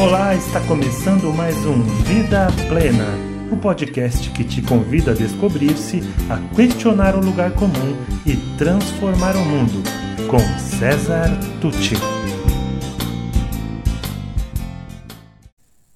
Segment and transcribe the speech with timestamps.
[0.00, 3.04] Olá, está começando mais um Vida Plena,
[3.50, 9.34] o um podcast que te convida a descobrir-se, a questionar o lugar comum e transformar
[9.34, 9.82] o mundo,
[10.30, 11.28] com César
[11.60, 11.96] Tucci.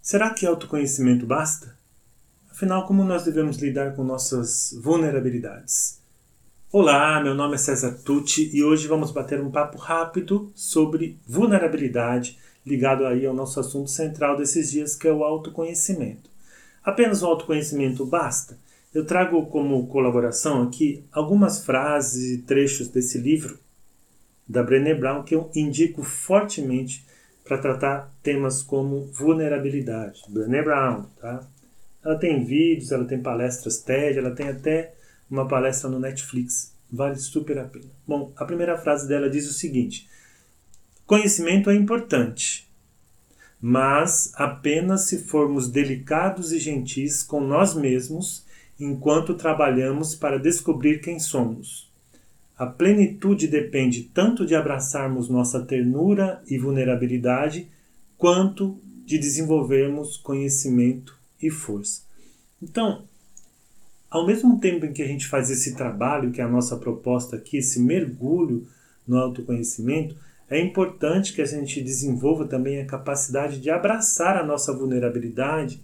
[0.01, 1.79] Será que autoconhecimento basta?
[2.51, 6.03] Afinal, como nós devemos lidar com nossas vulnerabilidades?
[6.73, 12.42] Olá, meu nome é César Tucci e hoje vamos bater um papo rápido sobre vulnerabilidade
[12.67, 16.31] ligado aí ao nosso assunto central desses dias, que é o autoconhecimento.
[16.83, 18.59] Apenas o autoconhecimento basta?
[18.95, 23.59] Eu trago como colaboração aqui algumas frases e trechos desse livro
[24.47, 27.07] da Brené Brown que eu indico fortemente
[27.45, 30.23] para tratar temas como vulnerabilidade.
[30.29, 31.47] Brené Brown, tá?
[32.05, 34.95] Ela tem vídeos, ela tem palestras TED, ela tem até
[35.31, 36.75] uma palestra no Netflix.
[36.91, 37.87] Vale super a pena.
[38.07, 40.09] Bom, a primeira frase dela diz o seguinte:
[41.13, 42.67] Conhecimento é importante,
[43.61, 48.47] mas apenas se formos delicados e gentis com nós mesmos
[48.81, 51.93] enquanto trabalhamos para descobrir quem somos.
[52.57, 57.69] A plenitude depende tanto de abraçarmos nossa ternura e vulnerabilidade,
[58.17, 62.05] quanto de desenvolvermos conhecimento e força.
[62.63, 63.05] Então,
[64.11, 67.37] ao mesmo tempo em que a gente faz esse trabalho, que é a nossa proposta
[67.37, 68.67] aqui, esse mergulho
[69.07, 70.17] no autoconhecimento,
[70.53, 75.83] é importante que a gente desenvolva também a capacidade de abraçar a nossa vulnerabilidade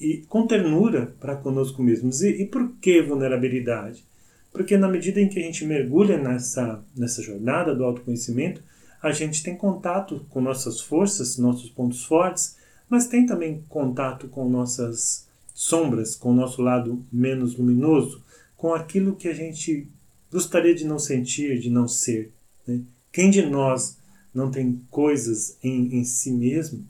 [0.00, 2.20] e com ternura para conosco mesmos.
[2.22, 4.04] E, e por que vulnerabilidade?
[4.52, 8.60] Porque na medida em que a gente mergulha nessa, nessa jornada do autoconhecimento,
[9.00, 12.56] a gente tem contato com nossas forças, nossos pontos fortes,
[12.88, 18.24] mas tem também contato com nossas sombras, com o nosso lado menos luminoso,
[18.56, 19.88] com aquilo que a gente
[20.32, 22.32] gostaria de não sentir, de não ser.
[22.66, 22.80] Né?
[23.12, 23.98] Quem de nós
[24.34, 26.86] não tem coisas em, em si mesmo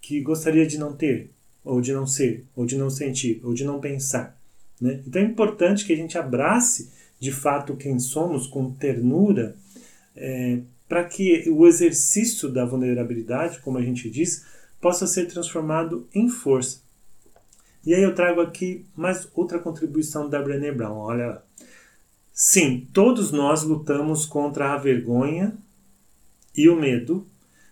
[0.00, 1.30] que gostaria de não ter,
[1.64, 4.36] ou de não ser, ou de não sentir, ou de não pensar?
[4.80, 5.00] Né?
[5.06, 6.90] Então é importante que a gente abrace
[7.20, 9.56] de fato quem somos com ternura,
[10.16, 14.44] é, para que o exercício da vulnerabilidade, como a gente diz,
[14.80, 16.82] possa ser transformado em força.
[17.86, 20.98] E aí eu trago aqui mais outra contribuição da Brené Brown.
[20.98, 21.42] Olha lá.
[22.34, 25.54] Sim, todos nós lutamos contra a vergonha
[26.56, 27.26] e o medo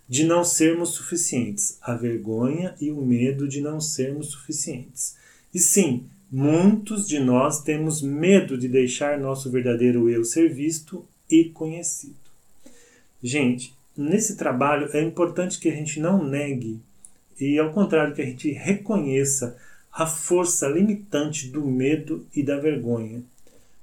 [0.06, 1.78] de não sermos suficientes.
[1.81, 5.16] A vergonha e o medo de não sermos suficientes.
[5.54, 11.44] E sim, muitos de nós temos medo de deixar nosso verdadeiro eu ser visto e
[11.44, 12.16] conhecido.
[13.22, 16.81] Gente, nesse trabalho é importante que a gente não negue
[17.41, 19.56] e, ao contrário, que a gente reconheça
[19.91, 23.22] a força limitante do medo e da vergonha.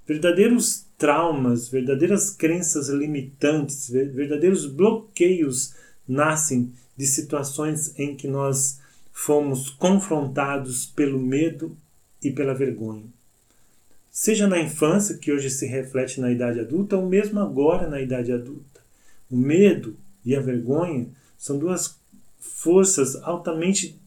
[0.08, 5.74] Verdadeiros traumas, verdadeiras crenças limitantes, verdadeiros bloqueios
[6.08, 8.80] nascem de situações em que nós
[9.12, 11.76] fomos confrontados pelo medo
[12.24, 13.04] e pela vergonha.
[14.10, 18.32] Seja na infância, que hoje se reflete na idade adulta, ou mesmo agora na idade
[18.32, 18.82] adulta.
[19.30, 19.96] O medo
[20.26, 21.08] e a vergonha
[21.38, 22.00] são duas
[22.40, 24.00] forças altamente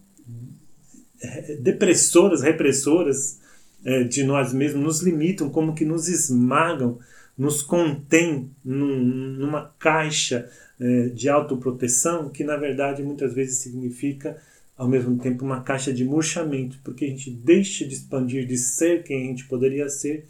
[1.20, 3.39] eh, depressoras, repressoras
[3.84, 6.98] é, de nós mesmos nos limitam, como que nos esmagam,
[7.36, 14.36] nos contém num, numa caixa é, de autoproteção que na verdade muitas vezes significa
[14.76, 19.02] ao mesmo tempo uma caixa de murchamento, porque a gente deixa de expandir, de ser
[19.02, 20.26] quem a gente poderia ser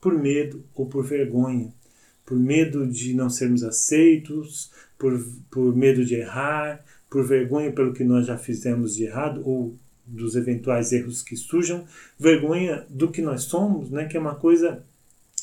[0.00, 1.72] por medo ou por vergonha,
[2.26, 8.02] por medo de não sermos aceitos, por, por medo de errar, por vergonha pelo que
[8.02, 9.76] nós já fizemos de errado ou
[10.06, 11.84] dos eventuais erros que surjam,
[12.18, 14.84] vergonha do que nós somos, né, que é uma coisa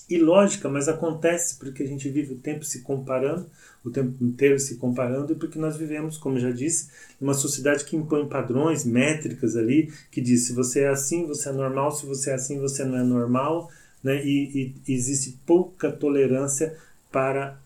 [0.09, 3.45] ilógica, mas acontece porque a gente vive o tempo se comparando,
[3.83, 6.89] o tempo inteiro se comparando, e porque nós vivemos, como já disse,
[7.19, 11.53] uma sociedade que impõe padrões, métricas ali, que diz se você é assim, você é
[11.53, 13.71] normal, se você é assim, você não é normal,
[14.03, 16.75] né, e, e existe pouca tolerância
[17.11, 17.59] para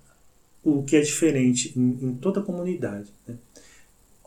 [0.63, 3.11] o que é diferente em, em toda a comunidade.
[3.27, 3.35] Né.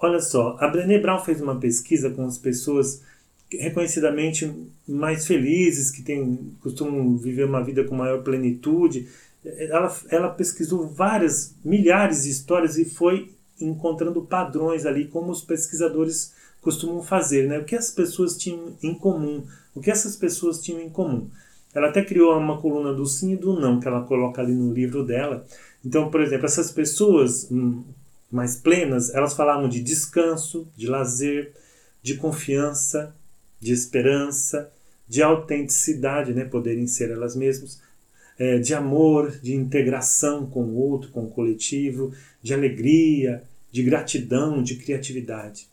[0.00, 3.03] Olha só, a Brené Brown fez uma pesquisa com as pessoas
[3.50, 4.53] reconhecidamente
[4.86, 9.09] mais felizes, que têm, costumam viver uma vida com maior plenitude.
[9.45, 16.33] Ela, ela pesquisou várias, milhares de histórias e foi encontrando padrões ali, como os pesquisadores
[16.60, 17.59] costumam fazer, né?
[17.59, 19.44] O que as pessoas tinham em comum,
[19.74, 21.28] o que essas pessoas tinham em comum.
[21.74, 24.72] Ela até criou uma coluna do sim e do não, que ela coloca ali no
[24.72, 25.44] livro dela.
[25.84, 27.83] Então, por exemplo, essas pessoas hum,
[28.30, 31.53] mais plenas, elas falavam de descanso, de lazer,
[32.03, 33.15] de confiança,
[33.60, 34.71] de esperança,
[35.09, 37.80] de autenticidade, né, poderem ser elas mesmas,
[38.39, 43.42] é, de amor, de integração com o outro, com o coletivo, de alegria,
[43.72, 45.66] de gratidão, de criatividade.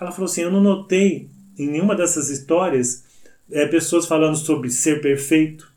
[0.00, 3.04] Ela falou assim: Eu não notei em nenhuma dessas histórias
[3.50, 5.70] é, pessoas falando sobre ser perfeito,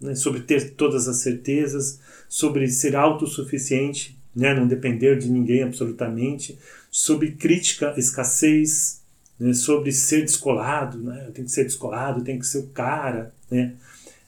[0.00, 6.58] né, sobre ter todas as certezas, sobre ser autossuficiente, né, não depender de ninguém absolutamente,
[6.90, 9.00] sobre crítica escassez,
[9.38, 13.74] né, sobre ser descolado, né, que ser descolado, tenho que ser o cara, né,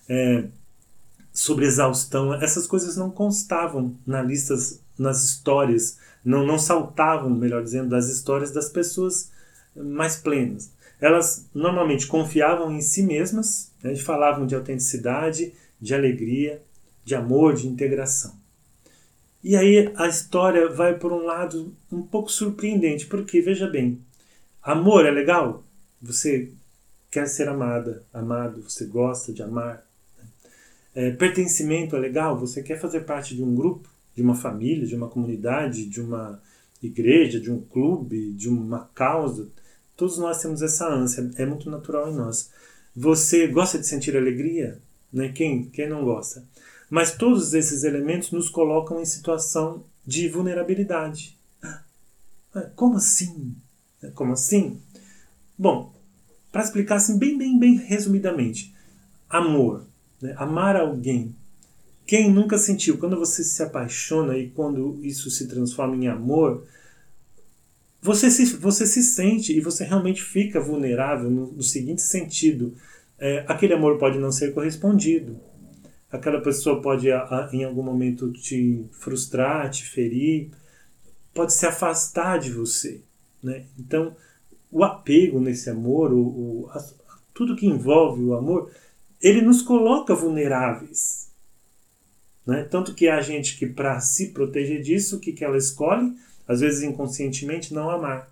[0.08, 0.44] é,
[1.32, 7.88] sobre exaustão, essas coisas não constavam na listas, nas histórias, não, não saltavam, melhor dizendo,
[7.88, 9.31] das histórias das pessoas
[9.75, 10.70] mais plenas.
[11.00, 16.62] Elas normalmente confiavam em si mesmas, né, falavam de autenticidade, de alegria,
[17.04, 18.41] de amor, de integração.
[19.42, 24.00] E aí a história vai por um lado um pouco surpreendente, porque veja bem,
[24.62, 25.64] amor é legal?
[26.00, 26.52] Você
[27.10, 29.84] quer ser amada, amado, você gosta de amar.
[30.16, 30.24] Né?
[30.94, 32.38] É, pertencimento é legal?
[32.38, 36.40] Você quer fazer parte de um grupo, de uma família, de uma comunidade, de uma
[36.80, 39.48] igreja, de um clube, de uma causa.
[39.96, 42.50] Todos nós temos essa ânsia, é muito natural em nós.
[42.94, 44.78] Você gosta de sentir alegria?
[45.12, 45.30] Né?
[45.30, 46.44] Quem, quem não gosta?
[46.92, 51.38] Mas todos esses elementos nos colocam em situação de vulnerabilidade.
[52.54, 53.56] Ah, como assim?
[54.12, 54.78] Como assim?
[55.56, 55.90] Bom,
[56.52, 58.74] para explicar assim bem, bem, bem resumidamente,
[59.26, 59.86] amor,
[60.20, 60.34] né?
[60.36, 61.34] amar alguém.
[62.06, 66.66] Quem nunca sentiu quando você se apaixona e quando isso se transforma em amor,
[68.02, 72.74] você se, você se sente e você realmente fica vulnerável no, no seguinte sentido:
[73.18, 75.40] é, aquele amor pode não ser correspondido,
[76.12, 77.09] aquela pessoa pode
[77.53, 80.50] em algum momento te frustrar, te ferir,
[81.35, 83.00] pode se afastar de você.
[83.43, 83.64] Né?
[83.79, 84.14] Então,
[84.70, 86.85] o apego nesse amor, o, o a,
[87.35, 88.70] tudo que envolve o amor,
[89.20, 91.31] ele nos coloca vulneráveis.
[92.47, 92.64] Né?
[92.64, 96.14] Tanto que há gente que, para se proteger disso, o que, que ela escolhe?
[96.47, 98.31] às vezes inconscientemente, não amar.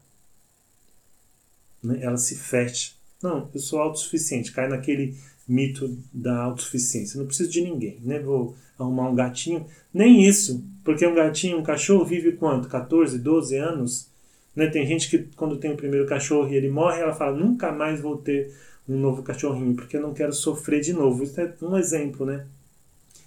[1.83, 1.99] Né?
[2.03, 2.93] Ela se fecha.
[3.23, 4.53] Não, eu sou autossuficiente.
[4.53, 5.17] Cai naquele
[5.49, 7.19] mito da autossuficiência.
[7.19, 8.01] Não preciso de ninguém.
[8.03, 8.19] Né?
[8.19, 9.67] Vou arrumar um gatinho.
[9.93, 12.69] Nem isso, porque um gatinho, um cachorro vive quanto?
[12.69, 14.11] 14, 12 anos?
[14.55, 14.69] Né?
[14.69, 18.01] Tem gente que quando tem o primeiro cachorro e ele morre, ela fala, nunca mais
[18.01, 18.53] vou ter
[18.89, 21.23] um novo cachorrinho, porque eu não quero sofrer de novo.
[21.23, 22.47] Isso é um exemplo, né?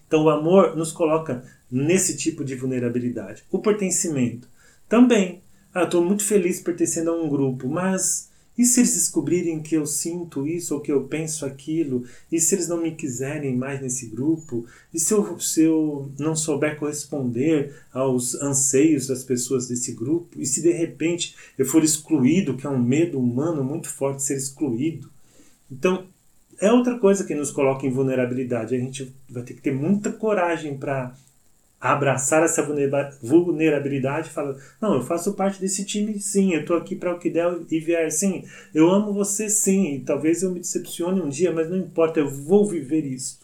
[0.08, 3.44] Então o amor nos coloca nesse tipo de vulnerabilidade.
[3.50, 4.48] O pertencimento.
[4.88, 5.42] Também.
[5.74, 9.86] Ah, estou muito feliz pertencendo a um grupo, mas e se eles descobrirem que eu
[9.86, 12.04] sinto isso ou que eu penso aquilo?
[12.32, 14.66] E se eles não me quiserem mais nesse grupo?
[14.94, 20.40] E se eu, se eu não souber corresponder aos anseios das pessoas desse grupo?
[20.40, 24.38] E se de repente eu for excluído, que é um medo humano muito forte ser
[24.38, 25.10] excluído?
[25.72, 26.06] Então,
[26.60, 28.76] é outra coisa que nos coloca em vulnerabilidade.
[28.76, 31.16] A gente vai ter que ter muita coragem para
[31.84, 32.66] abraçar essa
[33.22, 37.20] vulnerabilidade e falar: não, eu faço parte desse time sim, eu estou aqui para o
[37.20, 41.52] que der e vier sim, eu amo você sim, talvez eu me decepcione um dia,
[41.52, 43.38] mas não importa, eu vou viver isso.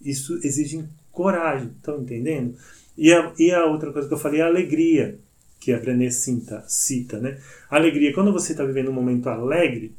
[0.00, 2.56] Isso exige coragem, estão entendendo?
[2.96, 5.18] E a, e a outra coisa que eu falei é a alegria,
[5.60, 7.38] que a Brené cita, cita né?
[7.68, 9.94] Alegria, quando você está vivendo um momento alegre,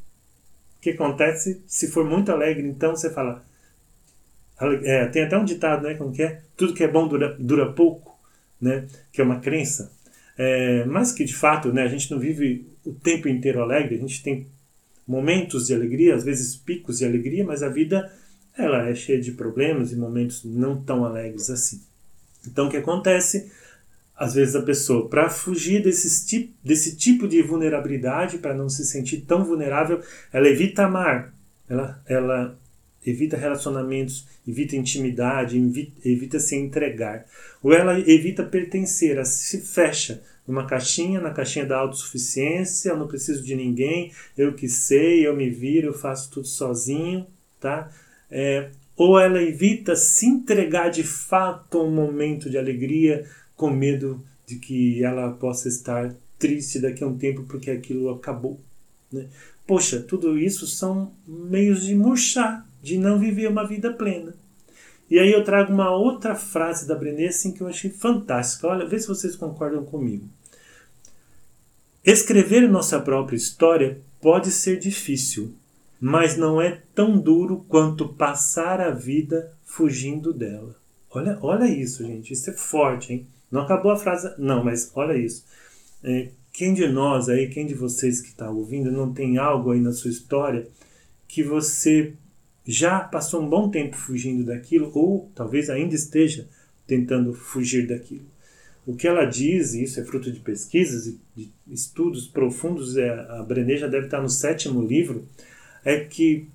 [0.78, 1.62] o que acontece?
[1.68, 3.46] Se for muito alegre, então você fala
[4.60, 5.96] é, tem até um ditado, né?
[5.96, 6.42] Como que é?
[6.56, 8.18] Tudo que é bom dura, dura pouco,
[8.60, 8.86] né?
[9.12, 9.92] Que é uma crença.
[10.38, 11.84] É, mas que de fato, né?
[11.84, 13.96] A gente não vive o tempo inteiro alegre.
[13.96, 14.48] A gente tem
[15.08, 18.12] momentos de alegria, às vezes picos de alegria, mas a vida
[18.58, 21.82] ela é cheia de problemas e momentos não tão alegres assim.
[22.48, 23.52] Então, o que acontece?
[24.16, 29.22] Às vezes a pessoa, para fugir desse, desse tipo de vulnerabilidade, para não se sentir
[29.22, 31.34] tão vulnerável, ela evita amar,
[31.68, 32.60] ela, ela
[33.06, 37.26] evita relacionamentos, evita intimidade, evita, evita se entregar.
[37.62, 43.08] Ou ela evita pertencer, ela se fecha numa caixinha, na caixinha da autossuficiência, eu não
[43.08, 47.26] preciso de ninguém, eu que sei, eu me viro, eu faço tudo sozinho,
[47.60, 47.90] tá?
[48.30, 54.24] É, ou ela evita se entregar de fato a um momento de alegria, com medo
[54.46, 58.60] de que ela possa estar triste daqui a um tempo porque aquilo acabou.
[59.12, 59.28] Né?
[59.66, 64.36] Poxa, tudo isso são meios de murchar de não viver uma vida plena.
[65.10, 68.68] E aí eu trago uma outra frase da Brené assim, que eu achei fantástica.
[68.68, 70.28] Olha, vê se vocês concordam comigo.
[72.04, 75.56] Escrever nossa própria história pode ser difícil,
[76.00, 80.76] mas não é tão duro quanto passar a vida fugindo dela.
[81.10, 82.34] Olha, olha isso, gente.
[82.34, 83.28] Isso é forte, hein?
[83.50, 85.46] Não acabou a frase, não, mas olha isso.
[86.04, 89.80] É, quem de nós aí, quem de vocês que está ouvindo, não tem algo aí
[89.80, 90.68] na sua história
[91.28, 92.14] que você
[92.66, 96.48] já passou um bom tempo fugindo daquilo, ou talvez ainda esteja
[96.88, 98.26] tentando fugir daquilo.
[98.86, 103.10] O que ela diz, e isso é fruto de pesquisas e de estudos profundos, é,
[103.10, 105.26] a Brené já deve estar no sétimo livro,
[105.86, 106.48] é que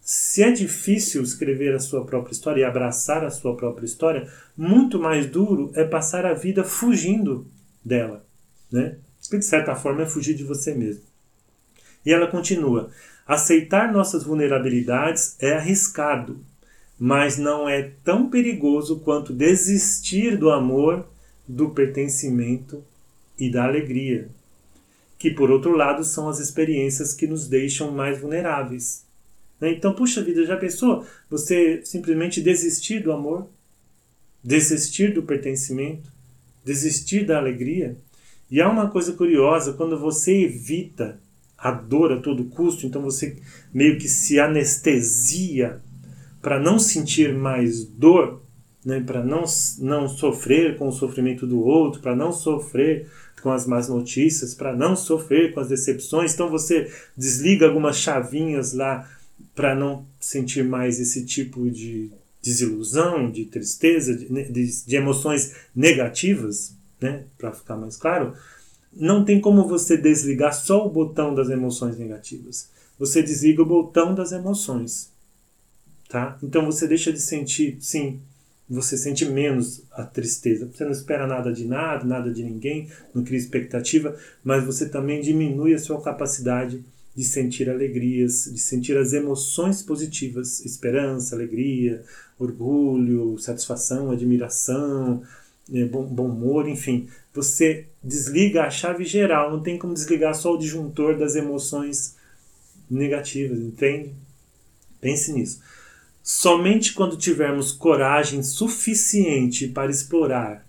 [0.00, 4.98] se é difícil escrever a sua própria história e abraçar a sua própria história, muito
[4.98, 7.46] mais duro é passar a vida fugindo
[7.84, 8.24] dela,
[8.72, 8.96] né?
[9.28, 11.02] Que de certa forma é fugir de você mesmo.
[12.06, 12.90] E ela continua:
[13.28, 16.40] aceitar nossas vulnerabilidades é arriscado,
[16.98, 21.06] mas não é tão perigoso quanto desistir do amor,
[21.46, 22.82] do pertencimento
[23.38, 24.30] e da alegria,
[25.18, 29.04] que por outro lado são as experiências que nos deixam mais vulneráveis.
[29.60, 29.72] Né?
[29.72, 33.46] Então, puxa vida, já pensou você simplesmente desistir do amor,
[34.42, 36.10] desistir do pertencimento,
[36.64, 37.96] desistir da alegria?
[38.50, 41.20] E há uma coisa curiosa, quando você evita
[41.58, 43.36] a dor a todo custo, então você
[43.74, 45.80] meio que se anestesia
[46.40, 48.40] para não sentir mais dor,
[48.84, 49.42] né, para não,
[49.80, 53.10] não sofrer com o sofrimento do outro, para não sofrer
[53.42, 56.32] com as más notícias, para não sofrer com as decepções.
[56.32, 59.08] Então você desliga algumas chavinhas lá
[59.54, 62.10] para não sentir mais esse tipo de
[62.42, 68.34] desilusão, de tristeza, de, né, de, de emoções negativas, né, para ficar mais claro,
[68.98, 72.68] não tem como você desligar só o botão das emoções negativas.
[72.98, 75.10] Você desliga o botão das emoções,
[76.08, 76.36] tá?
[76.42, 78.20] Então você deixa de sentir, sim,
[78.68, 80.68] você sente menos a tristeza.
[80.70, 85.20] Você não espera nada de nada, nada de ninguém, não cria expectativa, mas você também
[85.20, 92.02] diminui a sua capacidade de sentir alegrias, de sentir as emoções positivas, esperança, alegria,
[92.38, 95.22] orgulho, satisfação, admiração,
[95.72, 97.08] eh, bom, bom humor, enfim.
[97.34, 102.16] Você desliga a chave geral, não tem como desligar só o disjuntor das emoções
[102.90, 104.14] negativas, entende?
[105.00, 105.60] Pense nisso.
[106.22, 110.66] Somente quando tivermos coragem suficiente para explorar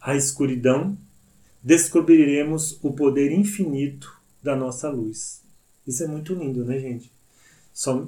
[0.00, 0.96] a escuridão,
[1.62, 4.12] descobriremos o poder infinito
[4.42, 5.42] da nossa luz.
[5.86, 7.15] Isso é muito lindo, né, gente?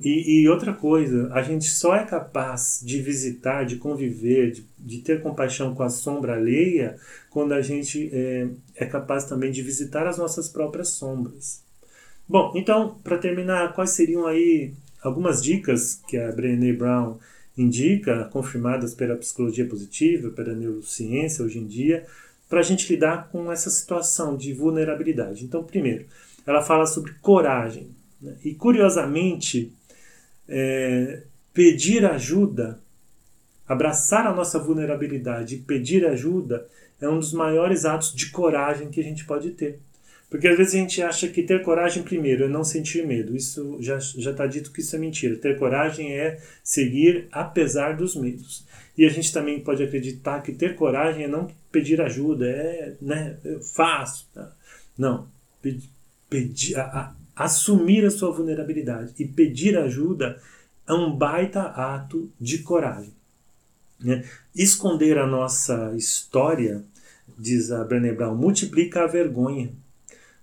[0.02, 4.98] E, e, outra coisa, a gente só é capaz de visitar, de conviver, de, de
[4.98, 6.96] ter compaixão com a sombra alheia
[7.28, 11.62] quando a gente é, é capaz também de visitar as nossas próprias sombras.
[12.26, 14.72] Bom, então, para terminar, quais seriam aí
[15.02, 17.18] algumas dicas que a Brené Brown
[17.56, 22.06] indica, confirmadas pela psicologia positiva, pela neurociência hoje em dia,
[22.48, 25.44] para a gente lidar com essa situação de vulnerabilidade?
[25.44, 26.06] Então, primeiro,
[26.46, 27.97] ela fala sobre coragem.
[28.20, 28.36] Né?
[28.44, 29.72] E curiosamente,
[30.48, 31.22] é,
[31.52, 32.80] pedir ajuda,
[33.66, 36.66] abraçar a nossa vulnerabilidade e pedir ajuda
[37.00, 39.80] é um dos maiores atos de coragem que a gente pode ter.
[40.30, 43.34] Porque às vezes a gente acha que ter coragem, primeiro, é não sentir medo.
[43.34, 45.36] Isso já está dito que isso é mentira.
[45.36, 48.66] Ter coragem é seguir apesar dos medos.
[48.96, 53.38] E a gente também pode acreditar que ter coragem é não pedir ajuda, é, né,
[53.44, 54.28] eu faço.
[54.34, 54.52] Tá?
[54.98, 55.28] Não
[56.28, 60.40] pedir, a, a, assumir a sua vulnerabilidade e pedir ajuda
[60.86, 63.12] é um baita ato de coragem.
[64.00, 64.24] Né?
[64.54, 66.82] Esconder a nossa história,
[67.38, 69.72] diz a Brené Brown, multiplica a vergonha.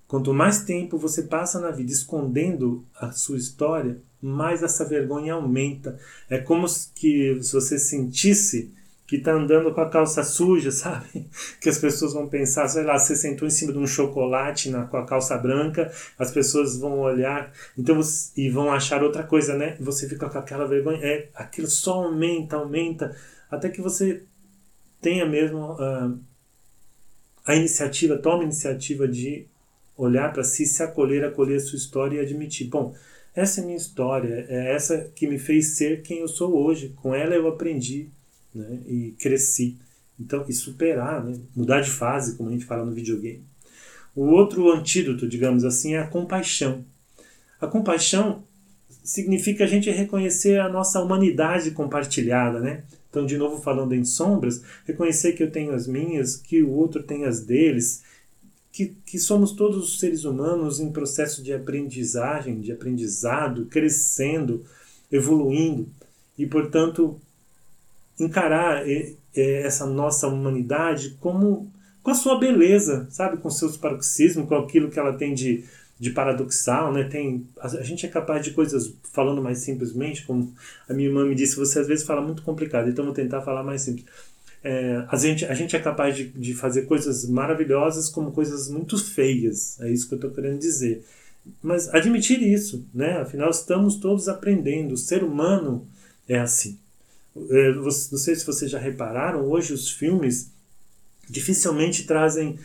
[0.07, 5.99] Quanto mais tempo você passa na vida escondendo a sua história, mais essa vergonha aumenta.
[6.29, 8.71] É como se você sentisse
[9.07, 11.27] que tá andando com a calça suja, sabe?
[11.61, 14.85] Que as pessoas vão pensar, sei lá, você sentou em cima de um chocolate na,
[14.85, 17.99] com a calça branca, as pessoas vão olhar então
[18.35, 19.77] e vão achar outra coisa, né?
[19.79, 23.15] Você fica com aquela vergonha, é, aquilo só aumenta, aumenta,
[23.49, 24.23] até que você
[25.01, 26.19] tenha mesmo uh,
[27.45, 29.45] a iniciativa, toma a iniciativa de
[29.95, 32.93] olhar para si, se acolher, acolher a sua história e admitir, bom,
[33.35, 36.95] essa é a minha história, é essa que me fez ser quem eu sou hoje,
[37.01, 38.09] com ela eu aprendi,
[38.55, 39.77] né, e cresci.
[40.19, 43.43] Então, e superar, né, mudar de fase, como a gente fala no videogame.
[44.15, 46.85] O outro antídoto, digamos assim, é a compaixão.
[47.59, 48.43] A compaixão
[49.03, 52.83] significa a gente reconhecer a nossa humanidade compartilhada, né?
[53.09, 57.03] Então, de novo falando em sombras, reconhecer que eu tenho as minhas, que o outro
[57.03, 58.03] tem as deles,
[58.71, 64.65] que, que somos todos seres humanos em processo de aprendizagem, de aprendizado, crescendo,
[65.09, 65.87] evoluindo.
[66.37, 67.21] E, portanto,
[68.19, 68.83] encarar
[69.35, 74.99] essa nossa humanidade como com a sua beleza, sabe, com seus paroxismos, com aquilo que
[74.99, 75.63] ela tem de,
[75.99, 77.05] de paradoxal, né?
[77.05, 80.53] Tem a, a, gente é capaz de coisas falando mais simplesmente, como
[80.87, 83.63] a minha irmã me disse, você às vezes fala muito complicado, então vou tentar falar
[83.63, 84.05] mais simples.
[84.63, 89.03] É, a, gente, a gente é capaz de, de fazer coisas maravilhosas como coisas muito
[89.03, 91.03] feias, é isso que eu estou querendo dizer.
[91.61, 93.17] Mas admitir isso, né?
[93.17, 94.93] Afinal, estamos todos aprendendo.
[94.93, 95.87] O ser humano
[96.27, 96.77] é assim.
[97.35, 100.51] É, não sei se vocês já repararam, hoje os filmes
[101.29, 102.57] dificilmente trazem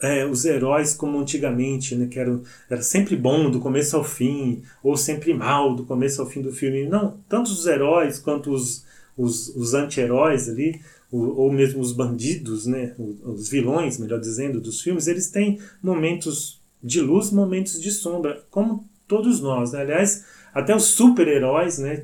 [0.00, 4.62] é, os heróis como antigamente, né, que era, era sempre bom do começo ao fim,
[4.82, 6.86] ou sempre mal do começo ao fim do filme.
[6.86, 8.84] Não, tanto os heróis quanto os,
[9.16, 14.80] os, os anti-heróis ali, ou, ou mesmo os bandidos, né, os vilões, melhor dizendo, dos
[14.80, 19.72] filmes, eles têm momentos de luz, momentos de sombra, como todos nós.
[19.72, 19.80] Né?
[19.80, 21.94] Aliás, até os super-heróis né,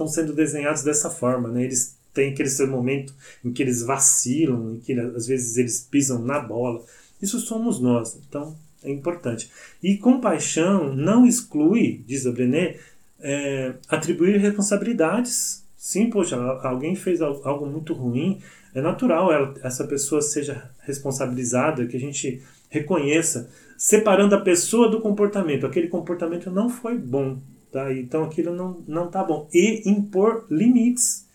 [0.00, 1.48] estão sendo desenhados dessa forma.
[1.48, 1.64] Né?
[1.64, 3.14] Eles têm aquele seu momento
[3.44, 6.82] em que eles vacilam, em que às vezes eles pisam na bola.
[7.20, 8.18] Isso somos nós.
[8.28, 9.50] Então, é importante.
[9.82, 12.76] E compaixão não exclui, diz a Brené,
[13.20, 15.64] é, atribuir responsabilidades.
[15.76, 18.40] Sim, poxa, alguém fez algo muito ruim,
[18.74, 25.00] é natural ela, essa pessoa seja responsabilizada, que a gente reconheça, separando a pessoa do
[25.00, 25.66] comportamento.
[25.66, 27.38] Aquele comportamento não foi bom,
[27.70, 27.92] tá?
[27.92, 29.48] Então aquilo não não tá bom.
[29.52, 31.26] E impor limites.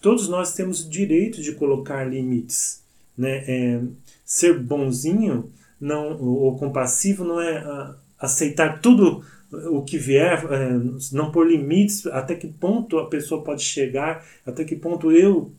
[0.00, 2.82] Todos nós temos o direito de colocar limites,
[3.16, 3.44] né?
[3.46, 3.80] É,
[4.24, 10.70] ser bonzinho não ou compassivo não é a, aceitar tudo o que vier, é,
[11.12, 15.52] não pôr limites, até que ponto a pessoa pode chegar, até que ponto eu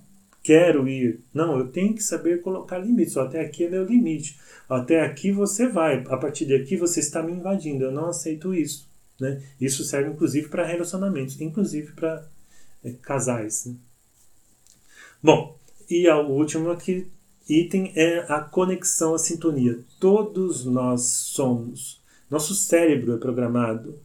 [0.43, 1.19] quero ir.
[1.33, 3.17] Não, eu tenho que saber colocar limites.
[3.17, 4.39] Até aqui é meu limite.
[4.69, 6.03] Até aqui você vai.
[6.07, 7.83] A partir de aqui você está me invadindo.
[7.83, 8.89] Eu não aceito isso.
[9.21, 9.39] Né?
[9.61, 12.27] Isso serve inclusive para relacionamentos, inclusive para
[12.83, 13.67] é, casais.
[13.67, 13.75] Né?
[15.21, 15.55] Bom,
[15.87, 17.07] e o último aqui,
[17.47, 19.79] item é a conexão, a sintonia.
[19.99, 22.01] Todos nós somos.
[22.31, 23.99] Nosso cérebro é programado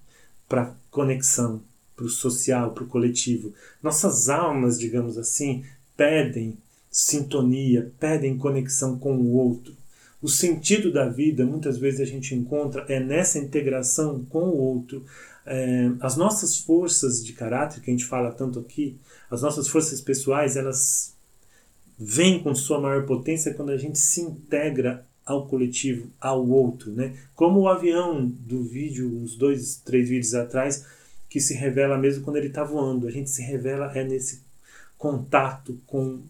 [0.46, 1.62] para conexão,
[1.96, 3.54] para o social, para o coletivo.
[3.82, 5.64] Nossas almas, digamos assim,
[5.96, 6.58] pedem
[6.90, 9.74] sintonia, pedem conexão com o outro.
[10.26, 15.04] O sentido da vida, muitas vezes a gente encontra, é nessa integração com o outro.
[15.46, 18.96] É, as nossas forças de caráter, que a gente fala tanto aqui,
[19.30, 21.14] as nossas forças pessoais, elas
[21.96, 27.16] vêm com sua maior potência quando a gente se integra ao coletivo, ao outro, né?
[27.32, 30.84] Como o avião do vídeo, uns dois, três vídeos atrás,
[31.30, 33.06] que se revela mesmo quando ele está voando.
[33.06, 34.42] A gente se revela é nesse
[34.98, 36.22] contato com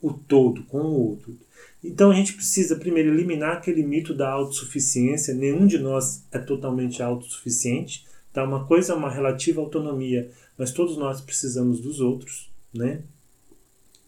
[0.00, 1.36] o todo, com o outro.
[1.82, 5.34] Então a gente precisa primeiro eliminar aquele mito da autossuficiência.
[5.34, 8.06] Nenhum de nós é totalmente autossuficiente.
[8.32, 8.44] Tá?
[8.44, 13.02] Uma coisa é uma relativa autonomia, mas todos nós precisamos dos outros, né?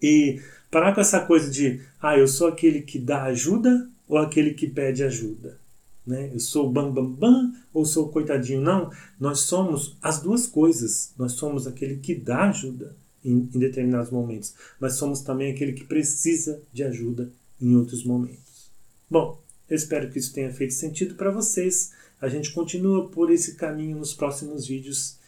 [0.00, 0.40] E
[0.70, 4.66] parar com essa coisa de, ah, eu sou aquele que dá ajuda ou aquele que
[4.66, 5.58] pede ajuda.
[6.06, 6.30] Né?
[6.32, 8.60] Eu sou bam bam bam ou sou coitadinho.
[8.60, 11.12] Não, nós somos as duas coisas.
[11.18, 15.84] Nós somos aquele que dá ajuda em, em determinados momentos, mas somos também aquele que
[15.84, 18.70] precisa de ajuda em outros momentos.
[19.10, 21.92] Bom, eu espero que isso tenha feito sentido para vocês.
[22.20, 25.18] A gente continua por esse caminho nos próximos vídeos.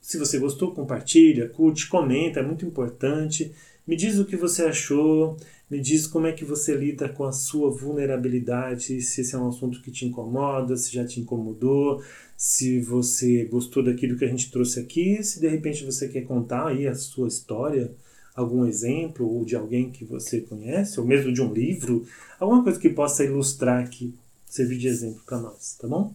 [0.00, 3.52] Se você gostou, compartilha, curte, comenta, é muito importante.
[3.86, 5.36] Me diz o que você achou,
[5.68, 9.48] me diz como é que você lida com a sua vulnerabilidade, se esse é um
[9.48, 12.02] assunto que te incomoda, se já te incomodou,
[12.36, 16.68] se você gostou daquilo que a gente trouxe aqui, se de repente você quer contar
[16.68, 17.92] aí a sua história,
[18.34, 22.06] algum exemplo ou de alguém que você conhece, ou mesmo de um livro,
[22.40, 24.14] alguma coisa que possa ilustrar aqui,
[24.46, 26.12] servir de exemplo para nós, tá bom?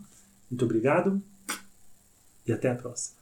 [0.50, 1.22] Muito obrigado
[2.46, 3.18] e até a próxima.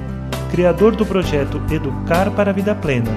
[0.49, 3.11] Criador do projeto Educar para a Vida Plena,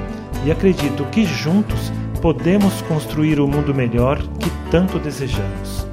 [0.44, 5.86] e acredito que juntos podemos construir o mundo melhor que tanto desejamos.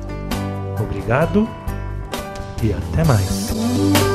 [0.80, 1.48] Obrigado
[2.62, 4.09] e até mais.